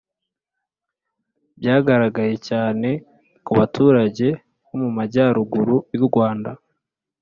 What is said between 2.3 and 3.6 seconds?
cyane ku